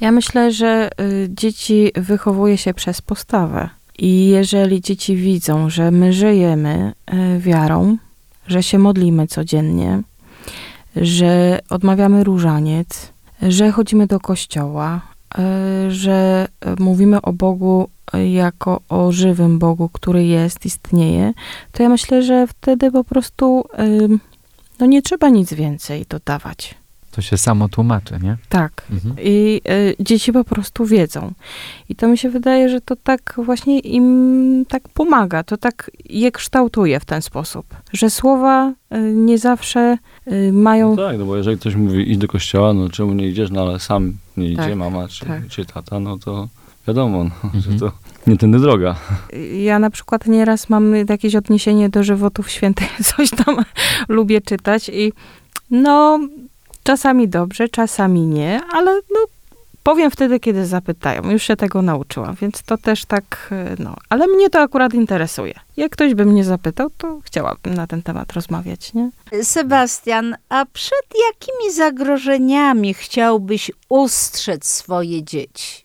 [0.00, 3.68] Ja myślę, że y, dzieci wychowuje się przez postawę.
[3.98, 6.92] I jeżeli dzieci widzą, że my żyjemy
[7.36, 7.96] y, wiarą,
[8.46, 10.02] że się modlimy codziennie,
[10.96, 15.00] że odmawiamy różaniec, że chodzimy do kościoła,
[15.38, 17.88] e, że mówimy o Bogu
[18.32, 21.32] jako o żywym Bogu, który jest, istnieje,
[21.72, 23.64] to ja myślę, że wtedy po prostu
[24.80, 26.74] no nie trzeba nic więcej dodawać.
[27.16, 28.36] To się samo tłumaczy, nie?
[28.48, 28.82] Tak.
[28.90, 29.16] Mhm.
[29.22, 29.60] I
[30.00, 31.32] y, dzieci po prostu wiedzą.
[31.88, 36.32] I to mi się wydaje, że to tak właśnie im tak pomaga, to tak je
[36.32, 39.98] kształtuje w ten sposób, że słowa y, nie zawsze
[40.32, 40.96] y, mają...
[40.96, 43.62] No tak, no bo jeżeli ktoś mówi idź do kościoła, no czemu nie idziesz, no
[43.62, 45.46] ale sam nie tak, idzie, mama czy, tak.
[45.48, 46.48] czy tata, no to
[46.88, 47.62] wiadomo, no, mhm.
[47.62, 47.92] że to
[48.26, 48.96] nie tędy droga.
[49.64, 53.56] Ja na przykład nieraz mam jakieś odniesienie do żywotów świętych, coś tam
[54.08, 55.12] lubię czytać i
[55.70, 56.20] no
[56.86, 59.20] Czasami dobrze, czasami nie, ale no,
[59.82, 61.30] powiem wtedy, kiedy zapytają.
[61.30, 63.96] Już się tego nauczyłam, więc to też tak, e, no.
[64.08, 65.54] Ale mnie to akurat interesuje.
[65.76, 69.10] Jak ktoś by mnie zapytał, to chciałabym na ten temat rozmawiać, nie?
[69.42, 75.84] Sebastian, a przed jakimi zagrożeniami chciałbyś ustrzec swoje dzieci?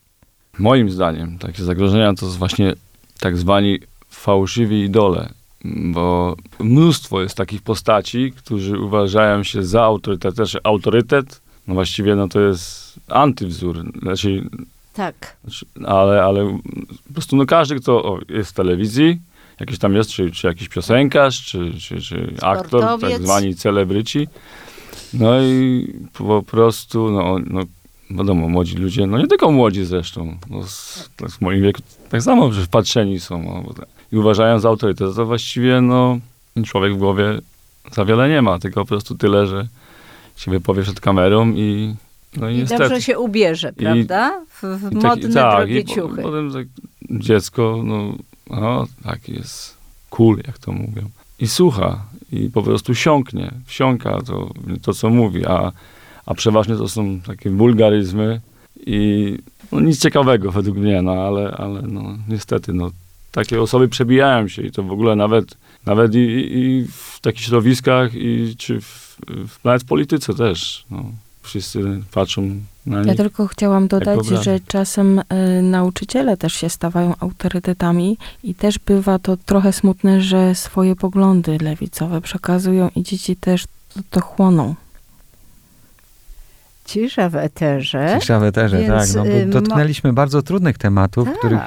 [0.58, 2.72] Moim zdaniem takie zagrożenia to jest właśnie
[3.20, 5.28] tak zwani fałszywi idole
[5.64, 12.28] bo mnóstwo jest takich postaci, którzy uważają się za autorytet, też autorytet, no właściwie no
[12.28, 14.48] to jest antywzór, znaczy,
[14.92, 15.36] tak.
[15.44, 16.58] Znaczy, ale, ale
[17.06, 19.20] po prostu no każdy, kto o, jest w telewizji,
[19.60, 24.28] jakiś tam jest, czy, czy jakiś piosenkarz, czy, czy, czy aktor, tak zwani celebryci,
[25.14, 27.62] no i po prostu, no, no
[28.10, 32.52] wiadomo, młodzi ludzie, no nie tylko młodzi zresztą, no z, z moim wieku tak samo,
[32.52, 36.18] że wpatrzeni są, no, tak i uważają za autorytet, to właściwie no,
[36.64, 37.38] człowiek w głowie
[37.92, 39.68] za wiele nie ma, tylko po prostu tyle, że
[40.36, 41.94] się wypowie przed kamerą i
[42.36, 42.82] no i, I niestety.
[42.82, 44.44] dobrze się ubierze, prawda?
[44.48, 46.20] W, w I modne, tak, drogie tak, ciuchy.
[46.20, 46.66] I potem tak,
[47.10, 48.14] dziecko, no,
[48.50, 49.76] no, tak jest
[50.10, 51.10] cool, jak to mówią.
[51.38, 54.50] I słucha, i po prostu siąknie, wsiąka to,
[54.82, 55.72] to co mówi, a,
[56.26, 58.40] a przeważnie to są takie wulgaryzmy
[58.86, 59.38] i
[59.72, 62.90] no, nic ciekawego według mnie, no ale, ale no, niestety, no,
[63.32, 66.18] takie osoby przebijają się i to w ogóle nawet, nawet i,
[66.58, 69.16] i w takich środowiskach, i, czy w,
[69.48, 70.84] w, nawet w polityce też.
[70.90, 71.04] No.
[71.42, 73.06] Wszyscy patrzą na nich.
[73.06, 79.18] Ja tylko chciałam dodać, że czasem y, nauczyciele też się stawają autorytetami i też bywa
[79.18, 83.64] to trochę smutne, że swoje poglądy lewicowe przekazują i dzieci też
[84.10, 84.74] to chłoną.
[86.84, 88.16] Cisza w eterze.
[88.20, 89.16] Cisza w eterze, Więc, tak.
[89.16, 91.60] No, bo dotknęliśmy bardzo trudnych tematów, tak, których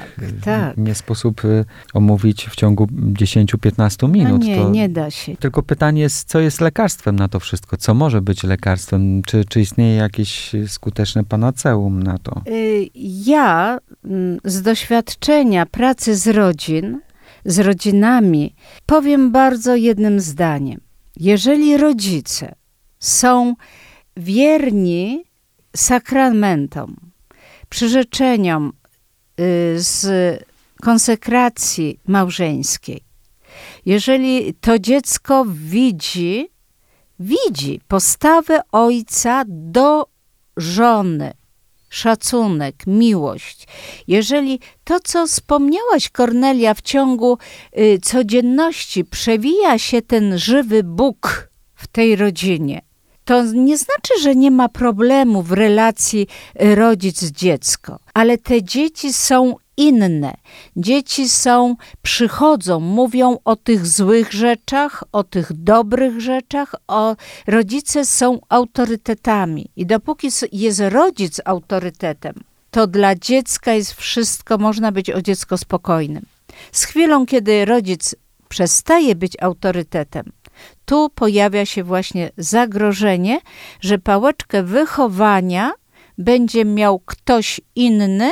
[0.44, 0.76] tak.
[0.76, 4.40] nie sposób y, omówić w ciągu 10-15 minut.
[4.40, 5.36] No nie, to nie da się.
[5.36, 7.76] Tylko pytanie jest, co jest lekarstwem na to wszystko?
[7.76, 9.22] Co może być lekarstwem?
[9.22, 12.42] Czy, czy istnieje jakieś skuteczne panaceum na to?
[12.48, 12.88] Y,
[13.26, 17.00] ja mm, z doświadczenia pracy z rodzin,
[17.44, 18.54] z rodzinami,
[18.86, 20.80] powiem bardzo jednym zdaniem.
[21.16, 22.54] Jeżeli rodzice
[22.98, 23.54] są
[24.16, 25.24] wierni
[25.76, 26.96] sakramentom,
[27.68, 28.72] przyrzeczeniom
[29.40, 30.06] y, z
[30.82, 33.00] konsekracji małżeńskiej,
[33.86, 36.48] jeżeli to dziecko widzi,
[37.20, 40.06] widzi postawę ojca do
[40.56, 41.32] żony,
[41.88, 43.68] szacunek, miłość.
[44.06, 47.38] Jeżeli to, co wspomniałaś, Kornelia, w ciągu
[47.78, 52.85] y, codzienności przewija się ten żywy Bóg w tej rodzinie,
[53.26, 56.26] to nie znaczy, że nie ma problemu w relacji
[56.62, 60.36] y, rodzic-dziecko, ale te dzieci są inne.
[60.76, 67.16] Dzieci są, przychodzą, mówią o tych złych rzeczach, o tych dobrych rzeczach, o
[67.46, 69.70] rodzice są autorytetami.
[69.76, 72.34] I dopóki jest rodzic autorytetem,
[72.70, 76.26] to dla dziecka jest wszystko, można być o dziecko spokojnym.
[76.72, 78.14] Z chwilą, kiedy rodzic
[78.48, 80.32] przestaje być autorytetem,
[80.84, 83.40] tu pojawia się właśnie zagrożenie,
[83.80, 85.72] że pałeczkę wychowania
[86.18, 88.30] będzie miał ktoś inny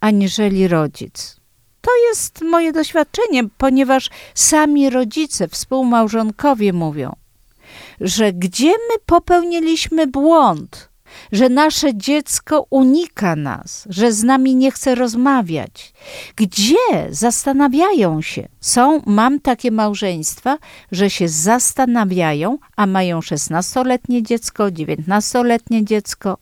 [0.00, 1.36] aniżeli rodzic.
[1.80, 7.16] To jest moje doświadczenie, ponieważ sami rodzice, współmałżonkowie mówią,
[8.00, 10.88] że gdzie my popełniliśmy błąd,
[11.32, 15.92] że nasze dziecko unika nas, że z nami nie chce rozmawiać.
[16.36, 16.76] Gdzie
[17.10, 18.48] zastanawiają się?
[18.60, 20.58] Są, mam takie małżeństwa,
[20.92, 26.38] że się zastanawiają, a mają 16-letnie dziecko, 19-letnie dziecko,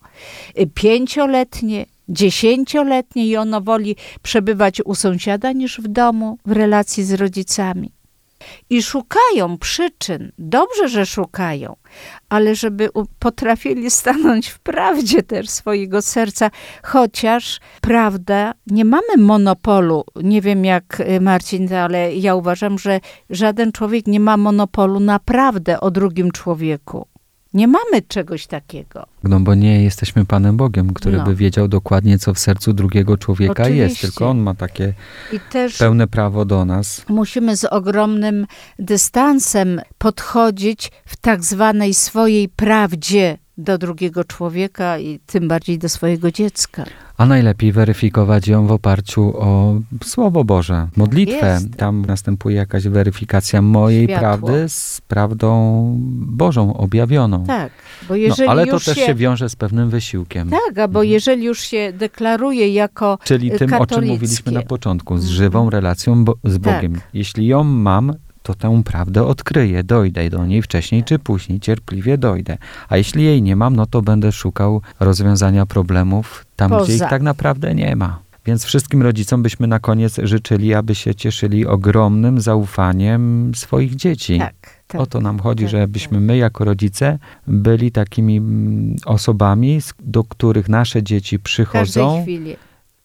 [0.57, 8.04] 5-letnie, dziesięcioletnie i ono woli przebywać u sąsiada niż w domu w relacji z rodzicami
[8.71, 10.33] i szukają przyczyn.
[10.39, 11.77] Dobrze, że szukają,
[12.29, 12.89] ale żeby
[13.19, 16.51] potrafili stanąć w prawdzie też swojego serca,
[16.83, 20.05] chociaż prawda, nie mamy monopolu.
[20.17, 25.19] Nie wiem jak y, Marcin, ale ja uważam, że żaden człowiek nie ma monopolu na
[25.19, 27.14] prawdę o drugim człowieku.
[27.55, 29.07] Nie mamy czegoś takiego.
[29.25, 31.25] No bo nie jesteśmy Panem Bogiem, który No.
[31.25, 33.93] by wiedział dokładnie, co w sercu drugiego człowieka jest.
[33.95, 34.07] Oczywiście.
[34.09, 34.95] Tylko On ma takie
[35.79, 37.05] pełne prawo do nas.
[37.09, 38.47] musimy z ogromnym
[38.79, 46.31] dystansem podchodzić w tak zwanej swojej prawdzie do drugiego człowieka i tym bardziej do swojego
[46.31, 46.85] dziecka.
[47.17, 49.75] A najlepiej weryfikować ją w oparciu o
[50.05, 51.47] Słowo Boże, modlitwę.
[51.47, 51.77] jest.
[51.77, 54.21] Tam następuje jakaś weryfikacja mojej Światło.
[54.21, 55.55] prawdy z prawdą
[56.21, 57.45] Bożą, objawioną.
[57.45, 57.73] Tak,
[58.09, 60.51] bo no, jeżeli ale to też się, się wiąże z pewnym wysiłkiem.
[60.51, 61.09] Tak, a bo Mhm.
[61.13, 65.37] jeżeli już się deklaruje jako Czyli y, tym, o czym mówiliśmy na początku, z Mhm.
[65.37, 66.75] żywą relacją bo- z Tak.
[66.75, 67.01] Bogiem.
[67.15, 68.13] Jeśli ją mam,
[68.45, 72.59] to tę prawdę odkryję, dojdę do niej wcześniej czy później, cierpliwie dojdę.
[72.89, 76.85] A jeśli jej nie mam, no to będę szukał rozwiązania problemów tam, Poza.
[76.85, 78.25] gdzie ich tak naprawdę nie ma.
[78.47, 84.39] Więc wszystkim rodzicom byśmy na koniec życzyli, aby się cieszyli ogromnym zaufaniem swoich dzieci.
[84.39, 84.55] tak,
[84.87, 85.01] tak.
[85.01, 90.69] O to nam chodzi, tak, żebyśmy my jako rodzice byli takimi mm, osobami, do których
[90.69, 92.57] nasze dzieci w każdej przychodzą chwili.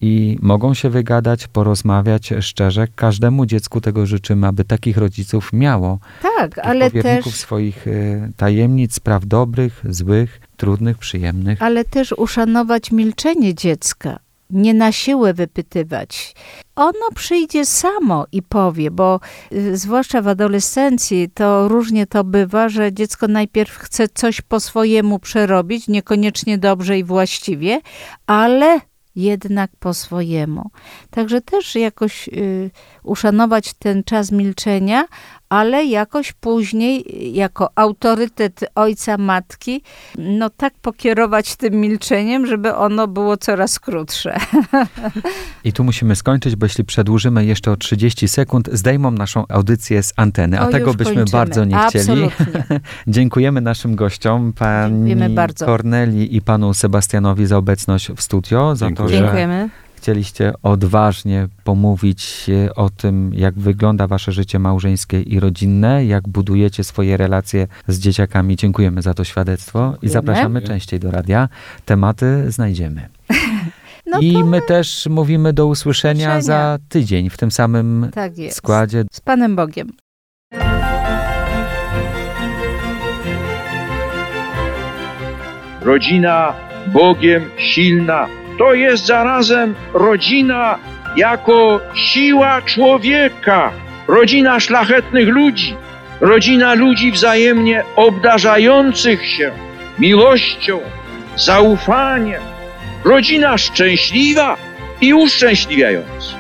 [0.01, 2.87] I mogą się wygadać, porozmawiać szczerze.
[2.95, 5.99] Każdemu dziecku tego życzymy, aby takich rodziców miało.
[6.21, 11.61] Tak, ale też, swoich y, tajemnic, spraw dobrych, złych, trudnych, przyjemnych.
[11.61, 14.19] ale też uszanować milczenie dziecka.
[14.49, 16.35] Nie na siłę wypytywać.
[16.75, 19.19] Ono przyjdzie samo i powie, bo
[19.51, 25.19] y, zwłaszcza w adolescencji to różnie to bywa, że dziecko najpierw chce coś po swojemu
[25.19, 27.81] przerobić, niekoniecznie dobrze i właściwie,
[28.27, 28.79] ale
[29.21, 30.69] jednak po swojemu.
[31.11, 32.71] Także też jakoś y,
[33.03, 35.05] uszanować ten czas milczenia,
[35.49, 39.81] ale jakoś później, jako autorytet ojca, matki,
[40.17, 44.37] no tak pokierować tym milczeniem, żeby ono było coraz krótsze.
[45.63, 50.13] I tu musimy skończyć, bo jeśli przedłużymy jeszcze o 30 sekund, zdejmą naszą audycję z
[50.15, 51.39] anteny, a O, tego byśmy kończymy.
[51.39, 52.23] bardzo nie chcieli.
[52.23, 52.79] Absolutnie.
[53.07, 55.15] Dziękujemy naszym gościom, pani.
[55.65, 59.69] Korneli i panu Sebastianowi za obecność w studio, za to, że Dziękujemy.
[59.99, 67.17] Chcieliście odważnie pomówić o tym, jak wygląda wasze życie małżeńskie i rodzinne, jak budujecie swoje
[67.17, 68.55] relacje z dzieciakami.
[68.55, 71.49] Dziękujemy za to świadectwo i zapraszamy częściej do radia.
[71.85, 73.09] Tematy znajdziemy.
[74.11, 76.41] No I to my też mówimy do usłyszenia, usłyszenia.
[76.41, 78.57] za tydzień w tym samym tak jest.
[78.57, 79.05] składzie.
[79.11, 79.91] Z Panem Bogiem.
[85.81, 86.53] rodzina
[86.87, 88.27] Bogiem silna.
[88.59, 90.79] To jest zarazem rodzina
[91.15, 93.71] jako siła człowieka,
[94.07, 95.75] rodzina szlachetnych ludzi,
[96.21, 99.51] rodzina ludzi wzajemnie obdarzających się
[99.99, 100.79] miłością,
[101.35, 102.41] zaufaniem,
[103.05, 104.57] rodzina szczęśliwa
[105.01, 106.35] i uszczęśliwiająca.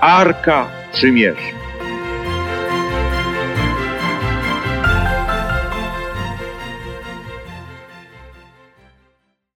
[0.00, 1.61] Arka Przymierza.